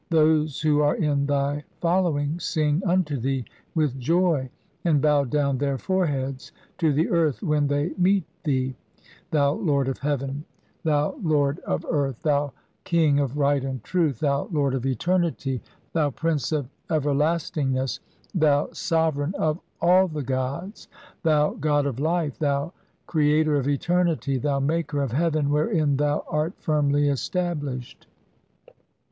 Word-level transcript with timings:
"Those 0.09 0.59
who 0.61 0.81
are 0.81 0.95
in 0.95 1.27
thy 1.27 1.63
following 1.79 2.39
sing 2.39 2.81
unto 2.87 3.19
thee 3.19 3.45
with 3.75 3.99
"joy 3.99 4.49
and 4.83 4.99
bow 4.99 5.25
down 5.25 5.59
their 5.59 5.77
foreheads 5.77 6.51
to 6.79 6.91
the 6.91 7.07
earth 7.09 7.43
"when 7.43 7.67
they 7.67 7.91
meet 7.99 8.25
thee, 8.43 8.75
thou 9.29 9.51
lord 9.53 9.87
of 9.87 9.99
heaven, 9.99 10.43
thou 10.83 11.11
lord 11.21 11.57
THE 11.57 11.61
JUDGMENT 11.61 11.67
OE 11.67 11.71
THE 11.71 11.73
DEAD. 11.75 11.75
XCVI1 11.75 11.75
"of 11.75 11.93
earth, 12.09 12.21
thou 12.23 12.53
king 12.83 13.19
of 13.19 13.37
Right 13.37 13.63
and 13.63 13.83
Truth, 13.83 14.19
thou 14.21 14.49
lord 14.51 14.73
"of 14.73 14.85
eternity, 14.87 15.61
thou 15.93 16.09
prince 16.09 16.51
of 16.51 16.67
everlastingncss, 16.89 17.99
thou 18.33 18.69
so 18.71 19.11
vereign 19.11 19.35
of 19.35 19.59
all 19.79 20.07
the 20.07 20.23
gods, 20.23 20.87
thou 21.21 21.51
god 21.51 21.85
of 21.85 21.99
life, 21.99 22.39
thou 22.39 22.73
crea 23.05 23.43
"tor 23.43 23.57
ot 23.57 23.67
eternity, 23.67 24.39
thou 24.39 24.59
maker 24.59 25.03
of 25.03 25.11
heaven 25.11 25.51
wherein 25.51 25.97
thou 25.97 26.23
"art 26.27 26.53
firmly 26.57 27.07
established. 27.07 28.07